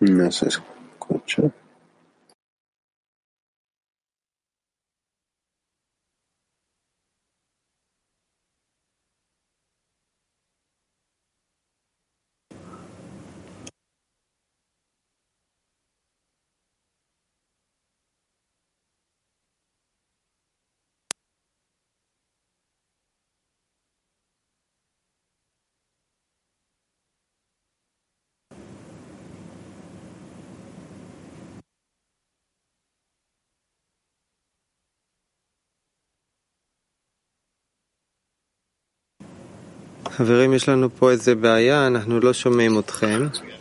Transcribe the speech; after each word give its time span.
No 0.00 0.30
se 0.30 0.48
escucha. 0.48 1.42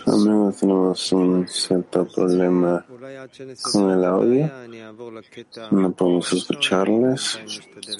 Amigos, 0.08 0.58
tenemos 0.58 1.12
un 1.12 1.48
cierto 1.48 2.08
problema 2.08 2.84
con 3.72 3.92
el 3.92 4.04
audio. 4.04 4.50
No 5.70 5.92
podemos 5.92 6.34
escucharles. 6.34 7.40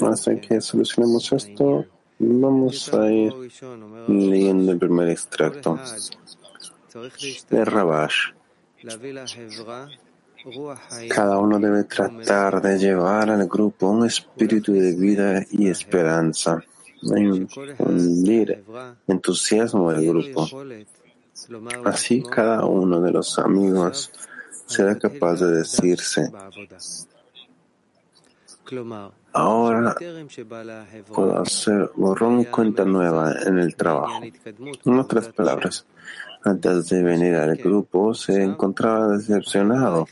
Hasta 0.02 0.42
que 0.42 0.60
solucionemos 0.60 1.32
esto, 1.34 1.86
vamos 2.18 2.92
a 2.96 3.12
ir 3.12 3.32
leyendo 4.08 4.72
el 4.72 4.80
primer 4.80 5.10
extracto 5.10 5.80
de 7.52 7.64
Rabash. 7.64 8.32
Cada 11.10 11.38
uno 11.38 11.60
debe 11.60 11.84
tratar 11.84 12.60
de 12.62 12.80
llevar 12.80 13.30
al 13.30 13.48
grupo 13.48 13.90
un 13.90 14.08
espíritu 14.08 14.74
de 14.74 14.96
vida 14.96 15.46
y 15.52 15.68
esperanza. 15.68 16.64
Hay 17.16 17.26
un, 17.28 17.48
entusiasmo 19.08 19.92
del 19.92 20.08
grupo. 20.08 20.48
Así 21.86 22.24
cada 22.24 22.66
uno 22.66 23.00
de 23.02 23.12
los 23.12 23.38
amigos 23.38 24.12
será 24.66 24.98
capaz 24.98 25.36
de 25.40 25.58
decirse, 25.58 26.32
ahora 29.32 29.96
puedo 31.14 31.40
hacer 31.40 31.92
borrón 31.96 32.44
cuenta 32.46 32.84
nueva 32.84 33.34
en 33.46 33.60
el 33.60 33.76
trabajo. 33.76 34.22
En 34.86 35.00
otras 35.00 35.30
palabras, 35.30 35.86
antes 36.44 36.90
de 36.90 37.04
venir 37.04 37.36
al 37.36 37.56
grupo 37.58 38.14
se 38.14 38.42
encontraba 38.42 39.18
decepcionado 39.18 40.08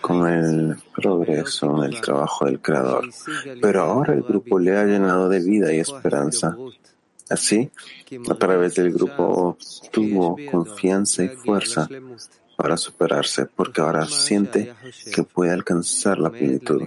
con 0.00 0.26
el 0.26 0.76
progreso 0.94 1.76
en 1.76 1.92
el 1.92 2.00
trabajo 2.00 2.46
del 2.46 2.60
Creador, 2.60 3.08
pero 3.60 3.82
ahora 3.82 4.14
el 4.14 4.22
grupo 4.22 4.58
le 4.58 4.76
ha 4.76 4.84
llenado 4.84 5.28
de 5.28 5.40
vida 5.40 5.72
y 5.72 5.78
esperanza. 5.78 6.56
Así, 7.28 7.70
a 8.28 8.34
través 8.34 8.74
del 8.74 8.92
grupo 8.92 9.56
obtuvo 9.84 10.36
confianza 10.50 11.22
y 11.22 11.28
fuerza 11.28 11.88
para 12.60 12.76
superarse, 12.76 13.46
porque 13.46 13.80
ahora 13.80 14.04
siente 14.06 14.74
que 15.14 15.22
puede 15.22 15.50
alcanzar 15.50 16.18
la 16.18 16.28
plenitud. 16.28 16.82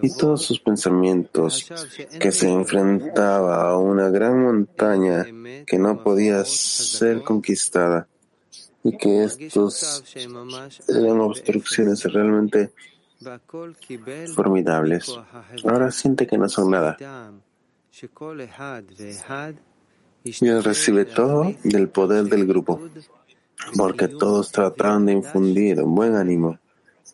Y 0.00 0.16
todos 0.16 0.42
sus 0.42 0.58
pensamientos 0.58 1.70
que 2.18 2.32
se 2.32 2.50
enfrentaba 2.50 3.68
a 3.68 3.76
una 3.76 4.08
gran 4.08 4.42
montaña 4.42 5.26
que 5.66 5.78
no 5.78 6.02
podía 6.02 6.42
ser 6.46 7.20
conquistada 7.20 8.08
y 8.82 8.96
que 8.96 9.24
estos 9.24 10.02
eran 10.88 11.20
obstrucciones 11.20 12.02
realmente 12.04 12.72
formidables. 14.34 15.14
Ahora 15.64 15.90
siente 15.90 16.26
que 16.26 16.38
no 16.38 16.48
son 16.48 16.70
nada 16.70 16.96
y 20.24 20.48
él 20.48 20.64
recibe 20.64 21.04
todo 21.04 21.52
del 21.64 21.90
poder 21.90 22.24
del 22.24 22.46
grupo, 22.46 22.80
porque 23.76 24.08
todos 24.08 24.50
trataron 24.52 25.06
de 25.06 25.12
infundir 25.12 25.82
buen 25.82 26.16
ánimo 26.16 26.58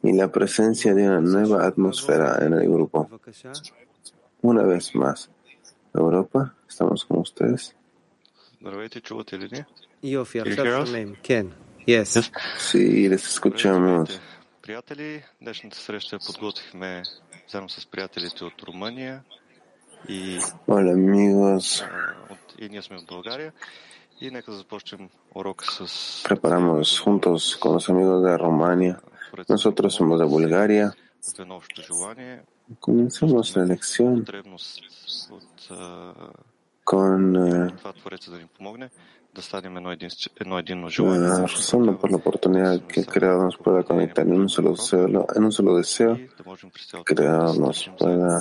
y 0.02 0.12
la 0.12 0.30
presencia 0.30 0.94
de 0.94 1.08
una 1.08 1.20
nueva 1.20 1.66
atmósfera 1.66 2.38
en 2.44 2.54
el 2.54 2.68
grupo. 2.68 3.08
Una 4.42 4.62
vez 4.62 4.94
más, 4.94 5.30
Europa, 5.94 6.54
estamos 6.68 7.04
con 7.04 7.18
ustedes. 7.20 7.74
Sí, 12.58 13.08
les 13.08 13.26
escuchamos. 13.26 14.20
Hola, 20.66 20.92
amigos. 20.92 21.84
Preparamos 26.26 27.00
juntos 27.00 27.56
con 27.58 27.74
los 27.74 27.88
amigos 27.90 28.24
de 28.24 28.36
Rumania. 28.38 28.98
Nosotros 29.48 29.94
somos 29.94 30.18
de 30.18 30.24
Bulgaria. 30.24 30.94
Comenzamos 32.80 33.56
la 33.56 33.64
lección 33.66 34.24
con 36.82 37.36
eh, 37.36 37.74
rezando 41.42 41.98
por 41.98 42.10
la 42.10 42.16
oportunidad 42.16 42.80
que 42.82 43.04
crear 43.04 43.36
nos 43.36 43.56
pueda 43.58 43.82
conectar 43.82 44.26
en 44.26 44.40
un 44.40 44.48
solo, 44.48 44.76
solo, 44.76 45.26
en 45.34 45.44
un 45.44 45.52
solo 45.52 45.76
deseo, 45.76 46.16
que 47.04 47.14
crear 47.14 47.54
nos 47.58 47.90
pueda 47.98 48.40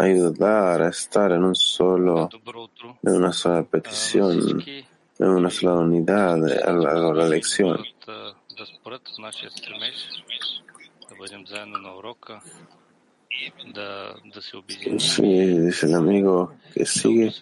ayudar 0.00 0.82
a 0.82 0.88
estar 0.88 1.32
en 1.32 1.44
un 1.44 1.54
solo, 1.54 2.28
en 3.02 3.14
una 3.14 3.32
sola 3.32 3.62
petición, 3.62 4.62
en 5.18 5.28
una 5.28 5.50
sola 5.50 5.74
unidad 5.80 6.34
a 6.66 6.72
lo 6.72 6.82
largo 6.82 7.14
la 7.14 7.28
lección. 7.28 7.84
Sí, 14.98 15.46
dice 15.46 15.86
el 15.86 15.94
amigo 15.94 16.54
que 16.74 16.84
sigue. 16.84 17.32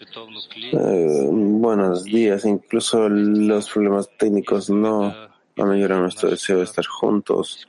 Eh, 0.72 1.26
buenos 1.31 2.04
días, 2.04 2.44
incluso 2.44 3.08
los 3.08 3.69
problemas 3.70 4.08
técnicos 4.16 4.70
no 4.70 5.28
la 5.58 5.64
mayor 5.64 5.90
era 5.90 6.00
nuestro 6.00 6.31
deseo 6.31 6.58
de 6.58 6.64
estar 6.64 6.87
juntos 6.87 7.66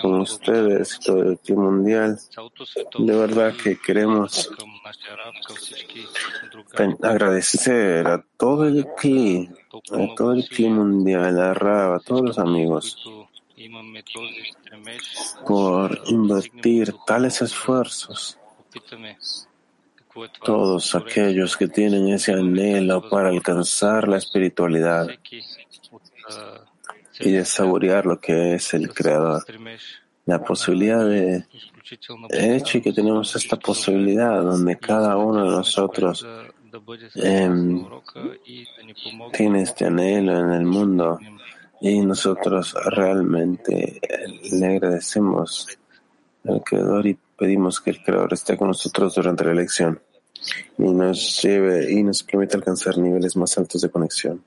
con 0.00 0.20
ustedes 0.20 0.96
y 0.96 1.04
todo 1.04 1.22
el 1.22 1.38
team 1.38 1.58
mundial. 1.58 2.18
De 2.98 3.14
verdad 3.14 3.52
que 3.62 3.78
queremos 3.78 4.50
agradecer 7.02 8.08
a 8.08 8.24
todo 8.38 8.66
el 8.66 8.86
CLI, 8.96 9.50
a 9.92 10.14
todo 10.14 10.32
el 10.32 10.48
CLI 10.48 10.70
mundial, 10.70 11.38
a 11.38 11.52
Rab, 11.52 11.92
a 11.92 12.00
todos 12.00 12.22
los 12.22 12.38
amigos 12.38 12.96
por 15.46 16.00
invertir 16.06 16.94
tales 17.06 17.42
esfuerzos. 17.42 18.38
Todos 20.42 20.94
aquellos 20.94 21.54
que 21.54 21.68
tienen 21.68 22.08
ese 22.08 22.32
anhelo 22.32 23.10
para 23.10 23.28
alcanzar 23.28 24.08
la 24.08 24.16
espiritualidad 24.16 25.08
y 27.20 27.32
de 27.32 27.44
saborear 27.44 28.06
lo 28.06 28.18
que 28.20 28.54
es 28.54 28.74
el 28.74 28.92
Creador. 28.92 29.44
La 30.26 30.42
posibilidad 30.42 31.06
de 31.06 31.44
el 32.30 32.54
hecho 32.54 32.80
que 32.80 32.92
tenemos 32.92 33.36
esta 33.36 33.56
posibilidad 33.56 34.42
donde 34.42 34.78
cada 34.78 35.16
uno 35.18 35.44
de 35.44 35.50
nosotros 35.50 36.26
em, 37.16 37.84
tiene 39.32 39.62
este 39.62 39.84
anhelo 39.84 40.38
en 40.38 40.50
el 40.50 40.64
mundo 40.64 41.18
y 41.80 42.00
nosotros 42.00 42.74
realmente 42.86 44.00
le 44.50 44.66
agradecemos 44.66 45.68
al 46.44 46.62
Creador 46.62 47.06
y 47.06 47.18
pedimos 47.36 47.80
que 47.80 47.90
el 47.90 48.02
Creador 48.02 48.32
esté 48.32 48.56
con 48.56 48.68
nosotros 48.68 49.14
durante 49.14 49.44
la 49.44 49.52
elección 49.52 50.00
y 50.78 50.90
nos 50.90 51.42
lleve 51.42 51.92
y 51.92 52.02
nos 52.02 52.22
permita 52.22 52.56
alcanzar 52.56 52.96
niveles 52.98 53.36
más 53.36 53.56
altos 53.58 53.82
de 53.82 53.90
conexión. 53.90 54.42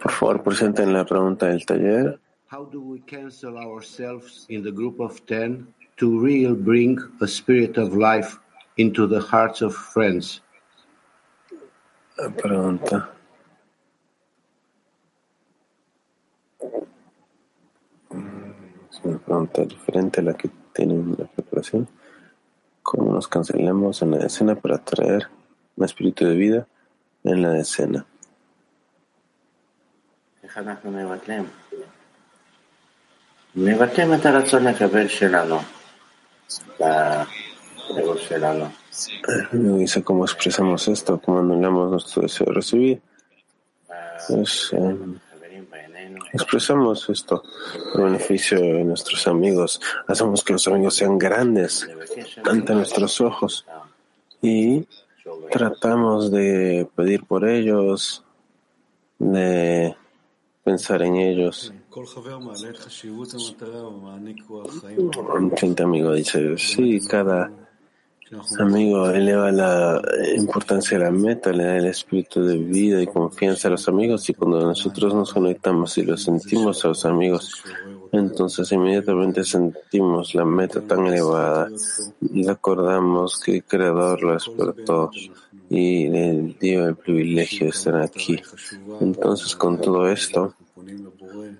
Por 0.00 0.12
favor, 0.12 0.42
presenten 0.42 0.92
la 0.94 1.04
pregunta 1.04 1.46
del 1.48 1.66
taller. 1.66 2.18
How 2.50 2.64
do 2.64 2.80
we 2.80 3.00
cancel 3.00 3.58
ourselves 3.58 4.46
in 4.48 4.62
the 4.62 4.70
group 4.70 4.98
of 4.98 5.20
10 5.26 5.66
to 5.98 6.20
really 6.20 6.54
bring 6.54 6.98
a 7.20 7.26
spirit 7.26 7.76
of 7.76 7.94
life 7.94 8.38
into 8.78 9.06
the 9.06 9.20
hearts 9.20 9.60
of 9.60 9.74
friends? 9.74 10.42
La 12.16 12.30
pregunta. 12.30 13.10
Es 18.90 19.00
una 19.04 19.18
pregunta 19.18 19.64
diferente 19.66 20.20
a 20.20 20.22
la 20.22 20.32
que 20.32 20.48
tienen 20.72 21.14
la 21.18 21.26
preparación. 21.26 21.88
¿Cómo 22.82 23.12
nos 23.12 23.28
cancelamos 23.28 24.00
en 24.00 24.12
la 24.12 24.18
decena 24.18 24.54
para 24.54 24.78
traer 24.78 25.28
más 25.76 25.90
espíritu 25.90 26.26
de 26.26 26.34
vida 26.34 26.66
en 27.24 27.42
la 27.42 27.58
escena. 27.58 28.06
Dice 39.52 40.02
cómo 40.04 40.24
expresamos 40.24 40.86
esto, 40.88 41.20
cómo 41.20 41.40
anulamos 41.40 41.90
nuestro 41.90 42.22
deseo 42.22 42.46
de 42.46 42.52
recibir. 42.52 43.02
Pues, 44.28 44.70
eh, 44.72 44.96
expresamos 46.32 47.08
esto 47.08 47.42
en 47.94 48.04
beneficio 48.04 48.58
de 48.58 48.84
nuestros 48.84 49.26
amigos. 49.26 49.80
Hacemos 50.06 50.42
que 50.42 50.52
los 50.52 50.66
amigos 50.68 50.94
sean 50.94 51.18
grandes 51.18 51.88
ante 52.44 52.74
nuestros 52.74 53.20
ojos 53.20 53.66
y 54.42 54.86
tratamos 55.50 56.30
de 56.30 56.88
pedir 56.94 57.24
por 57.24 57.48
ellos, 57.48 58.24
de 59.18 59.94
pensar 60.62 61.02
en 61.02 61.16
ellos. 61.16 61.72
Un 65.34 65.56
Gente 65.56 65.82
amigo 65.82 66.12
dice, 66.12 66.58
sí, 66.58 67.00
cada 67.06 67.50
amigo 68.58 69.10
eleva 69.10 69.52
la 69.52 70.02
importancia 70.36 70.98
de 70.98 71.04
la 71.04 71.10
meta, 71.10 71.52
le 71.52 71.64
da 71.64 71.76
el 71.76 71.86
espíritu 71.86 72.42
de 72.42 72.56
vida 72.58 73.00
y 73.00 73.06
confianza 73.06 73.68
a 73.68 73.72
los 73.72 73.86
amigos 73.88 74.28
y 74.28 74.34
cuando 74.34 74.60
nosotros 74.60 75.14
nos 75.14 75.32
conectamos 75.32 75.96
y 75.98 76.02
lo 76.02 76.16
sentimos 76.16 76.84
a 76.84 76.88
los 76.88 77.04
amigos 77.04 77.62
entonces 78.18 78.70
inmediatamente 78.72 79.44
sentimos 79.44 80.34
la 80.34 80.44
meta 80.44 80.80
tan 80.80 81.06
elevada 81.06 81.68
y 82.20 82.46
recordamos 82.46 83.40
que 83.40 83.56
el 83.56 83.64
Creador 83.64 84.22
lo 84.22 84.32
despertó 84.34 85.10
y 85.68 86.08
le 86.08 86.54
dio 86.60 86.86
el 86.86 86.96
privilegio 86.96 87.66
de 87.66 87.70
estar 87.70 87.96
aquí. 87.96 88.40
Entonces 89.00 89.56
con 89.56 89.80
todo 89.80 90.08
esto 90.08 90.54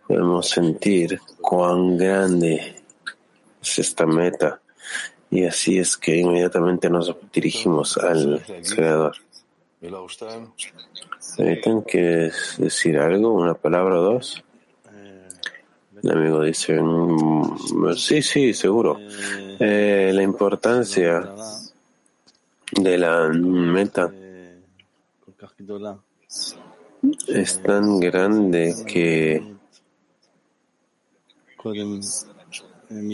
podemos 0.07 0.49
sentir 0.49 1.21
cuán 1.41 1.97
grande 1.99 2.77
es 3.63 3.79
esta 3.79 4.07
meta 4.07 4.61
y 5.31 5.45
así 5.45 5.79
es 5.79 5.97
que 5.97 6.17
inmediatamente 6.17 6.89
nos 6.89 7.15
dirigimos 7.33 7.99
al 7.99 8.41
Creador. 8.75 9.17
¿Permiten 11.37 11.83
que 11.83 12.31
decir 12.59 12.99
algo, 12.99 13.33
una 13.33 13.55
palabra 13.55 13.99
o 13.99 14.03
dos? 14.03 14.45
El 16.05 16.11
amigo 16.11 16.43
dice, 16.43 16.79
mm, 16.79 17.95
sí, 17.97 18.21
sí, 18.21 18.53
seguro. 18.53 18.99
Eh, 19.59 20.11
la 20.13 20.23
importancia 20.23 21.35
de 22.73 22.99
la 22.99 23.29
meta 23.31 24.13
es 27.27 27.63
tan 27.63 28.01
grande 28.01 28.75
que, 28.87 29.57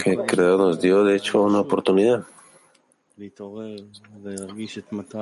que 0.03 0.11
el 0.11 0.27
Creador 0.27 0.59
nos 0.59 0.81
dio, 0.81 1.05
de 1.05 1.15
hecho, 1.15 1.43
una 1.43 1.61
oportunidad. 1.61 2.27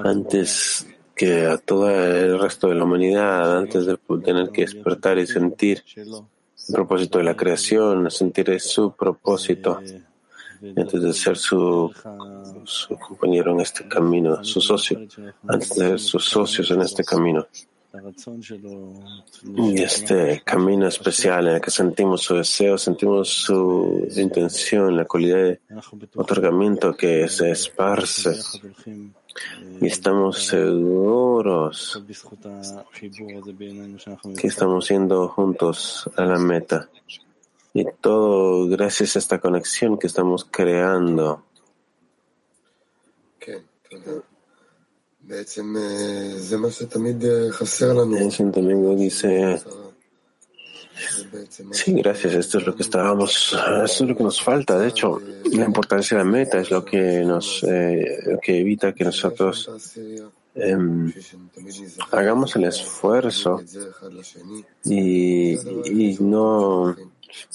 Antes 0.05 0.87
que 1.15 1.45
a 1.45 1.59
todo 1.59 1.91
el 1.91 2.39
resto 2.39 2.69
de 2.69 2.77
la 2.77 2.85
humanidad, 2.85 3.59
antes 3.59 3.85
de 3.85 3.99
tener 4.25 4.49
que 4.53 4.63
despertar 4.63 5.19
y 5.19 5.27
sentir 5.27 5.85
el 6.69 6.75
propósito 6.75 7.19
de 7.19 7.25
la 7.25 7.37
creación, 7.37 8.11
sentir 8.11 8.61
su 8.61 8.93
propósito, 8.93 9.81
antes 10.77 11.03
de 11.03 11.13
ser 11.13 11.37
su, 11.37 11.93
su 12.65 12.99
compañero 12.99 13.53
en 13.53 13.61
este 13.61 13.89
camino, 13.89 14.45
su 14.45 14.61
socio, 14.61 15.01
antes 15.47 15.71
de 15.71 15.89
ser 15.89 16.01
sus 16.01 16.25
socios 16.25 16.71
en 16.71 16.83
este 16.83 17.05
camino. 17.05 17.47
Y 19.57 19.83
este 19.83 20.43
camino 20.45 20.87
especial 20.87 21.49
en 21.49 21.55
el 21.55 21.61
que 21.61 21.71
sentimos 21.71 22.23
su 22.23 22.35
deseo, 22.35 22.77
sentimos 22.77 23.29
su 23.29 24.07
intención, 24.17 24.97
la 24.97 25.07
cualidad 25.07 25.39
de 25.39 25.61
otorgamiento 26.15 26.95
que 26.95 27.29
se 27.29 27.51
esparce. 27.51 28.37
Y 29.81 29.87
estamos 29.87 30.47
seguros 30.47 32.03
que 34.37 34.47
estamos 34.47 34.89
yendo 34.89 35.29
juntos 35.29 36.11
a 36.17 36.25
la 36.25 36.39
meta. 36.39 36.89
Y 37.75 37.85
todo 38.01 38.69
gracias 38.69 39.17
a 39.17 39.19
esta 39.19 39.39
conexión 39.39 39.99
que 39.99 40.07
estamos 40.07 40.47
creando. 40.51 41.45
El 45.29 45.45
Santo 48.33 48.61
Domingo 48.61 48.97
dice, 48.97 49.61
sí, 51.71 51.93
gracias, 51.93 52.35
esto 52.35 52.59
es 52.59 52.67
lo 52.67 52.75
que 52.75 52.83
estábamos, 52.83 53.57
esto 53.85 54.05
es 54.05 54.11
lo 54.11 54.17
que 54.17 54.25
nos 54.25 54.43
falta. 54.43 54.79
De 54.79 54.89
hecho, 54.89 55.21
la 55.53 55.65
importancia 55.65 56.17
de 56.17 56.25
la 56.25 56.31
meta 56.31 56.59
es 56.59 56.71
lo 56.71 56.85
que 56.85 57.25
nos, 57.25 57.63
eh, 57.65 58.39
que 58.43 58.61
evita 58.61 58.93
que 58.93 59.05
nosotros 59.05 59.71
em, 60.55 61.13
hagamos 62.11 62.57
el 62.57 62.65
esfuerzo 62.65 63.63
y, 64.85 65.53
y 65.53 66.17
no, 66.21 66.97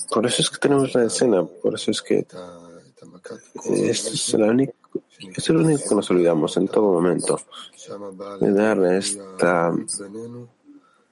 por 0.09 0.25
eso 0.25 0.41
es 0.41 0.49
que 0.49 0.57
tenemos 0.57 0.93
la 0.93 1.05
escena, 1.05 1.43
por 1.43 1.75
eso 1.75 1.91
es 1.91 2.01
que 2.01 2.25
esto 3.65 4.13
es, 4.13 4.33
la 4.33 4.47
única, 4.47 4.73
es 5.19 5.49
lo 5.49 5.61
único 5.61 5.89
que 5.89 5.95
nos 5.95 6.09
olvidamos 6.11 6.57
en 6.57 6.67
todo 6.67 6.93
momento, 6.93 7.39
de 8.39 8.53
darle 8.53 8.97
esta 8.97 9.73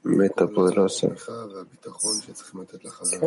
meta 0.04 0.48
poderosa 0.48 1.10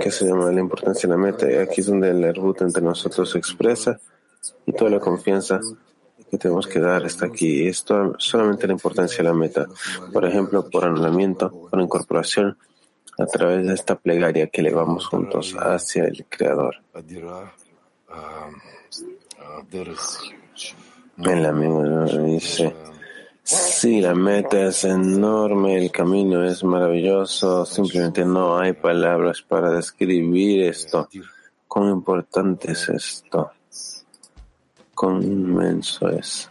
que 0.00 0.10
se 0.10 0.26
llama 0.26 0.50
la 0.50 0.60
importancia 0.60 1.08
de 1.08 1.16
la 1.16 1.22
meta. 1.22 1.50
Y 1.50 1.56
aquí 1.56 1.80
es 1.80 1.86
donde 1.86 2.10
el 2.10 2.24
erbut 2.24 2.62
entre 2.62 2.82
nosotros 2.82 3.30
se 3.30 3.38
expresa 3.38 4.00
y 4.66 4.72
toda 4.72 4.90
la 4.90 5.00
confianza 5.00 5.60
que 6.30 6.38
tenemos 6.38 6.66
que 6.66 6.80
dar 6.80 7.04
está 7.04 7.26
aquí. 7.26 7.66
Esto 7.66 8.14
solamente 8.18 8.66
la 8.66 8.72
importancia 8.72 9.18
de 9.18 9.24
la 9.24 9.34
meta. 9.34 9.66
Por 10.12 10.24
ejemplo, 10.24 10.68
por 10.68 10.84
anulamiento, 10.84 11.50
por 11.70 11.80
incorporación, 11.80 12.56
a 13.18 13.26
través 13.26 13.66
de 13.66 13.74
esta 13.74 13.94
plegaria 13.96 14.48
que 14.48 14.60
elevamos 14.60 15.06
juntos 15.06 15.54
hacia 15.58 16.04
el 16.04 16.26
Creador. 16.28 16.76
El 21.18 21.46
amigo 21.46 22.04
dice, 22.24 22.74
Sí, 23.84 24.00
la 24.00 24.14
meta 24.14 24.68
es 24.68 24.82
enorme, 24.84 25.76
el 25.76 25.90
camino 25.90 26.42
es 26.42 26.64
maravilloso, 26.64 27.66
simplemente 27.66 28.24
no 28.24 28.56
hay 28.58 28.72
palabras 28.72 29.42
para 29.42 29.72
describir 29.72 30.62
esto. 30.62 31.06
Cuán 31.68 31.90
importante 31.90 32.72
es 32.72 32.88
esto, 32.88 33.50
cuán 34.94 35.22
inmenso 35.22 36.08
es. 36.08 36.48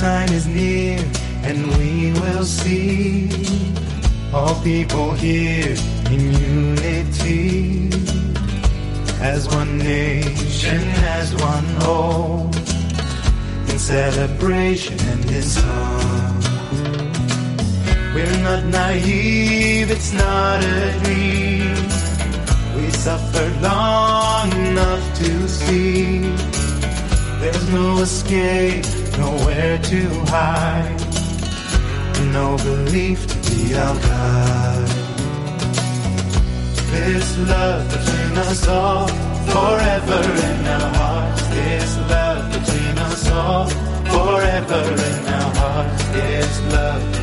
Time 0.00 0.32
is 0.32 0.46
near 0.46 1.04
and 1.44 1.66
we 1.76 2.18
will 2.18 2.44
see 2.46 3.28
all 4.32 4.54
people 4.62 5.12
here 5.12 5.75
as 11.26 11.34
one 11.42 11.68
whole 11.82 12.50
in 13.70 13.78
celebration 13.78 14.98
and 15.12 15.24
in 15.30 15.42
song. 15.42 16.42
We're 18.14 18.40
not 18.48 18.62
naive, 18.66 19.90
it's 19.90 20.12
not 20.12 20.58
a 20.62 20.84
dream. 21.02 21.74
We 22.76 22.90
suffered 22.90 23.54
long 23.70 24.52
enough 24.68 25.04
to 25.20 25.48
see 25.48 26.20
there's 27.40 27.68
no 27.70 27.98
escape, 28.08 28.84
nowhere 29.18 29.78
to 29.90 30.00
hide, 30.34 31.00
no 32.38 32.56
belief 32.68 33.20
to 33.30 33.36
be 33.50 33.74
our 33.74 33.96
guide. 34.08 34.92
This 36.92 37.38
love 37.38 37.82
between 37.94 38.38
us 38.38 38.68
all, 38.68 39.25
forever 39.54 40.20
in 40.48 40.66
our 40.66 40.90
hearts. 41.00 41.42
This 41.48 41.96
love 42.10 42.52
between 42.52 42.98
us 42.98 43.30
all, 43.30 43.66
forever 44.14 44.82
in 45.10 45.26
our 45.38 45.54
hearts. 45.60 46.04
This 46.14 46.60
love 46.72 47.15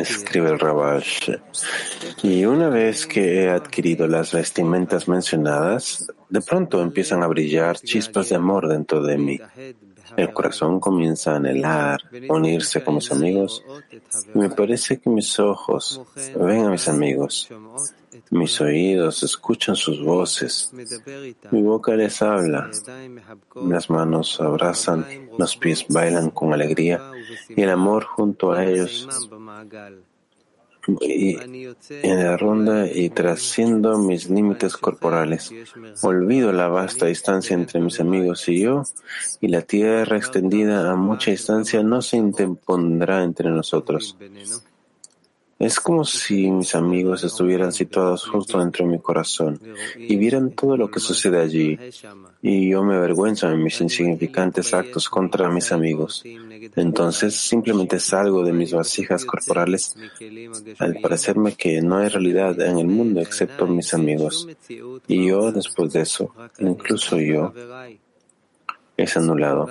Escribe 0.00 0.48
el 0.48 0.58
Rabash. 0.58 1.32
Y 2.22 2.44
una 2.44 2.68
vez 2.68 3.06
que 3.06 3.42
he 3.42 3.50
adquirido 3.50 4.06
las 4.06 4.32
vestimentas 4.32 5.08
mencionadas, 5.08 6.06
de 6.30 6.40
pronto 6.40 6.80
empiezan 6.80 7.22
a 7.22 7.26
brillar 7.26 7.78
chispas 7.78 8.30
de 8.30 8.36
amor 8.36 8.68
dentro 8.68 9.02
de 9.02 9.18
mí. 9.18 9.38
El 10.16 10.32
corazón 10.32 10.80
comienza 10.80 11.32
a 11.32 11.36
anhelar, 11.36 12.00
unirse 12.28 12.82
con 12.84 12.96
mis 12.96 13.10
amigos, 13.10 13.62
y 14.34 14.38
me 14.38 14.50
parece 14.50 14.98
que 14.98 15.10
mis 15.10 15.38
ojos 15.38 16.00
ven 16.34 16.66
a 16.66 16.70
mis 16.70 16.88
amigos, 16.88 17.48
mis 18.32 18.60
oídos 18.60 19.22
escuchan 19.22 19.76
sus 19.76 20.02
voces, 20.02 20.72
mi 21.50 21.62
boca 21.62 21.94
les 21.94 22.22
habla, 22.22 22.70
las 23.54 23.90
manos 23.90 24.40
abrazan, 24.40 25.06
los 25.38 25.56
pies 25.56 25.84
bailan 25.88 26.30
con 26.30 26.52
alegría, 26.52 27.00
y 27.48 27.60
el 27.60 27.70
amor 27.70 28.04
junto 28.04 28.52
a 28.52 28.64
ellos 28.64 29.06
y 31.00 31.36
en 32.02 32.24
la 32.24 32.36
ronda 32.36 32.90
y 32.90 33.10
trasciendo 33.10 33.98
mis 33.98 34.28
límites 34.28 34.76
corporales. 34.76 35.52
Olvido 36.02 36.52
la 36.52 36.68
vasta 36.68 37.06
distancia 37.06 37.54
entre 37.54 37.80
mis 37.80 38.00
amigos 38.00 38.48
y 38.48 38.62
yo, 38.62 38.82
y 39.40 39.48
la 39.48 39.62
tierra 39.62 40.16
extendida 40.16 40.90
a 40.90 40.96
mucha 40.96 41.30
distancia 41.30 41.82
no 41.82 42.02
se 42.02 42.16
interpondrá 42.16 43.22
entre 43.22 43.50
nosotros. 43.50 44.16
Es 45.62 45.78
como 45.78 46.04
si 46.04 46.50
mis 46.50 46.74
amigos 46.74 47.22
estuvieran 47.22 47.72
situados 47.72 48.26
justo 48.26 48.58
dentro 48.58 48.84
de 48.84 48.90
mi 48.90 48.98
corazón 48.98 49.60
y 49.96 50.16
vieran 50.16 50.50
todo 50.50 50.76
lo 50.76 50.90
que 50.90 50.98
sucede 50.98 51.40
allí, 51.40 51.78
y 52.42 52.70
yo 52.70 52.82
me 52.82 52.96
avergüenzo 52.96 53.48
de 53.48 53.56
mis 53.56 53.80
insignificantes 53.80 54.74
actos 54.74 55.08
contra 55.08 55.48
mis 55.50 55.70
amigos. 55.70 56.24
Entonces 56.74 57.36
simplemente 57.36 58.00
salgo 58.00 58.44
de 58.44 58.52
mis 58.52 58.72
vasijas 58.72 59.24
corporales 59.24 59.94
al 60.80 60.96
parecerme 60.96 61.52
que 61.52 61.80
no 61.80 61.98
hay 61.98 62.08
realidad 62.08 62.60
en 62.60 62.78
el 62.80 62.88
mundo 62.88 63.20
excepto 63.20 63.68
mis 63.68 63.94
amigos. 63.94 64.48
Y 65.06 65.28
yo, 65.28 65.52
después 65.52 65.92
de 65.92 66.00
eso, 66.00 66.34
incluso 66.58 67.20
yo, 67.20 67.52
es 68.96 69.16
anulado, 69.16 69.68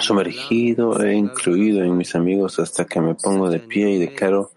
sumergido 0.00 1.00
e 1.02 1.14
incluido 1.14 1.82
en 1.82 1.96
mis 1.96 2.14
amigos 2.14 2.58
hasta 2.58 2.84
que 2.84 3.00
me 3.00 3.14
pongo 3.14 3.50
de 3.50 3.60
pie 3.60 3.90
y 3.90 3.98
declaro 3.98 4.52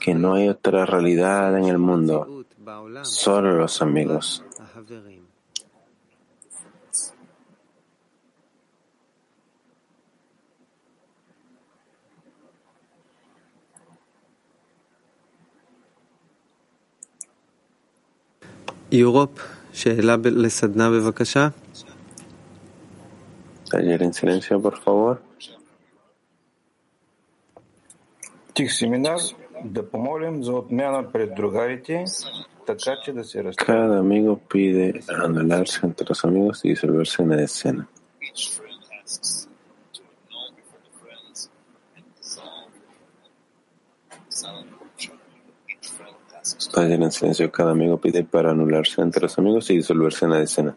que 0.00 0.14
no 0.14 0.34
hay 0.34 0.48
otra 0.48 0.86
realidad 0.86 1.56
en 1.58 1.66
el 1.66 1.78
mundo, 1.78 2.44
solo 3.02 3.56
los 3.56 3.82
amigos. 3.82 4.44
Europe. 18.90 19.40
שאלה 19.72 20.16
לסדנה 20.24 20.90
בבקשה. 20.90 21.48
Taller 23.72 24.02
en 24.02 24.12
silencio, 24.12 24.60
por 24.60 24.76
favor. 24.84 25.22
Cada 33.56 33.98
amigo 33.98 34.38
pide 34.52 35.00
anularse 35.08 35.86
entre 35.86 36.06
los 36.06 36.24
amigos 36.26 36.64
y 36.64 36.68
disolverse 36.70 37.22
en 37.22 37.28
la 37.30 37.42
escena. 37.42 37.88
Vayan 46.74 47.02
en 47.02 47.12
silencio. 47.12 47.52
Cada 47.52 47.72
amigo 47.72 48.00
pide 48.00 48.24
para 48.24 48.50
anularse 48.50 49.02
entre 49.02 49.22
los 49.22 49.38
amigos 49.38 49.70
y 49.70 49.76
disolverse 49.76 50.24
en 50.24 50.30
la 50.30 50.42
escena. 50.42 50.76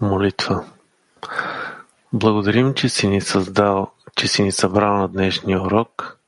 Молитва 0.00 0.64
Благодарим, 2.12 2.74
че 2.74 2.88
си 2.88 3.08
ни 3.08 3.20
създал, 3.20 3.90
че 4.16 4.28
си 4.28 4.42
ни 4.42 4.52
събрал 4.52 4.96
на 4.96 5.08
днешния 5.08 5.62
урок. 5.62 6.18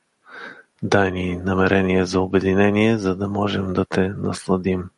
Дай 0.83 1.11
ни 1.11 1.35
намерение 1.35 2.05
за 2.05 2.21
обединение, 2.21 2.97
за 2.97 3.15
да 3.15 3.27
можем 3.27 3.73
да 3.73 3.85
те 3.85 4.09
насладим. 4.17 4.89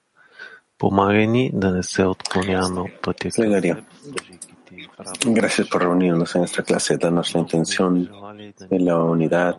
Помагай 0.77 1.27
ни 1.27 1.51
да 1.53 1.71
не 1.71 1.83
се 1.83 2.05
отклоняваме 2.05 2.81
от 2.81 3.01
пътя 3.01 3.29
към 3.29 3.45
Plegaria. 3.45 3.75
теб, 3.75 3.83
служейки 4.01 4.47
ти 4.67 4.87
в 4.95 4.99
работа. 4.99 5.29
Gracias 5.29 5.69
por 5.69 5.81
reunirnos 5.81 6.35
en 6.35 6.43
esta 6.43 6.63
clase. 6.63 6.97
Danos 6.97 7.33
la 7.33 7.39
intención 7.45 7.91
de 8.71 8.79
la 8.79 8.95
unidad 9.15 9.55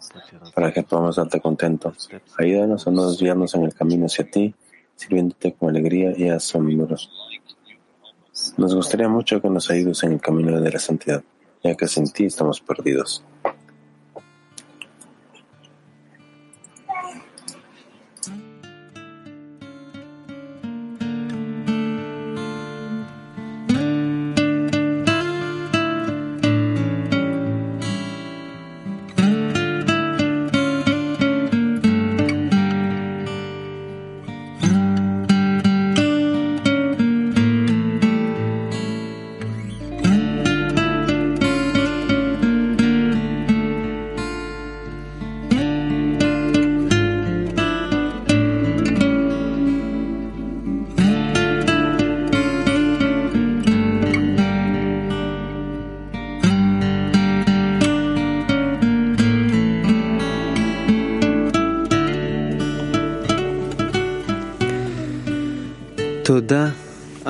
para 0.54 0.72
que 0.72 0.82
podamos 0.82 1.16
darte 1.16 1.40
contento. 1.40 1.92
Ayúdanos 2.38 2.86
a 2.86 2.90
no 2.90 3.02
desviarnos 3.10 3.54
en 3.54 3.62
el 3.68 3.74
camino 3.80 4.04
hacia 4.06 4.24
ti, 4.34 4.44
sirviéndote 5.00 5.46
con 5.56 5.70
alegría 5.70 6.10
y 6.22 6.28
asombro. 6.28 6.96
Nos 8.57 8.73
gustaría 8.73 9.07
mucho 9.07 9.39
que 9.39 9.49
nos 9.49 9.69
ayudes 9.69 10.03
en 10.03 10.13
el 10.13 10.19
camino 10.19 10.59
de 10.59 10.71
la 10.71 10.79
santidad, 10.79 11.23
ya 11.63 11.75
que 11.75 11.87
sin 11.87 12.11
ti 12.11 12.25
estamos 12.25 12.59
perdidos. 12.59 13.23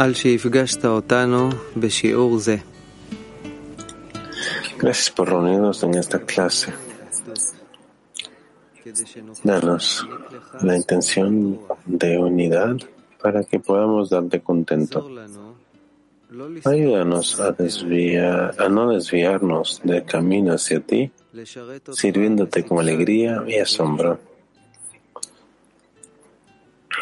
על 0.07 0.14
שהפגשת 0.14 0.85
אותנו 0.85 1.48
בשיעור 1.77 2.38
זה. 2.38 2.57
Gracias 4.79 5.11
por 5.16 5.29
reunirnos 5.31 5.85
en 5.85 5.94
esta 5.94 6.18
clase. 6.18 6.72
Danos 9.44 9.85
la 10.61 10.77
intención 10.77 11.61
de 11.87 12.18
unidad 12.18 12.77
para 13.22 13.44
que 13.44 13.61
podamos 13.61 14.11
darte 14.11 14.40
contento. 14.40 15.09
Ayúdanos 16.64 17.38
a, 17.38 17.53
desviar, 17.53 18.55
a 18.59 18.68
no 18.68 18.90
desviarnos 18.90 19.81
del 19.85 20.05
camino 20.05 20.55
hacia 20.55 20.81
ti, 20.81 21.12
sirviéndote 21.92 22.64
con 22.64 22.81
alegría 22.81 23.44
y 23.46 23.59
asombro. 23.59 24.18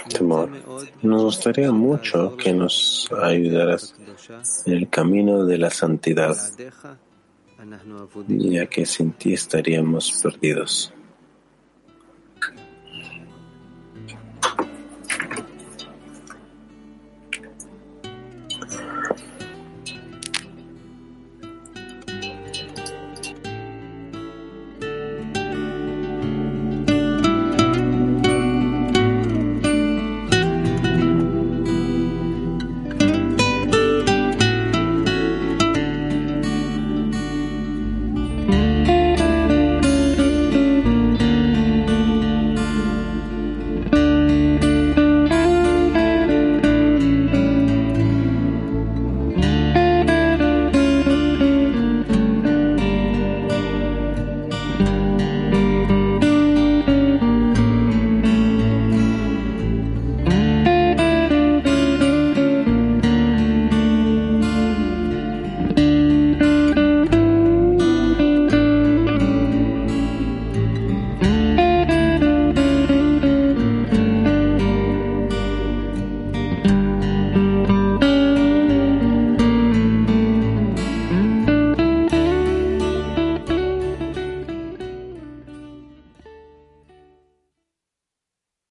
Temor. 0.09 0.49
Nos 1.01 1.23
gustaría 1.23 1.71
mucho 1.71 2.35
que 2.37 2.53
nos 2.53 3.09
ayudaras 3.21 3.95
en 4.65 4.73
el 4.73 4.89
camino 4.89 5.45
de 5.45 5.57
la 5.57 5.69
santidad, 5.69 6.35
ya 8.27 8.65
que 8.67 8.85
sin 8.85 9.11
ti 9.13 9.33
estaríamos 9.33 10.19
perdidos. 10.21 10.94